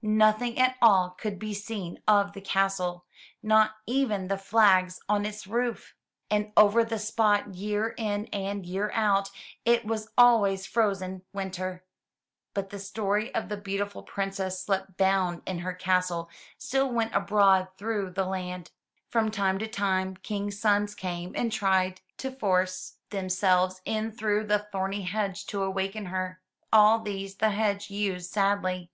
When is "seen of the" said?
1.52-2.40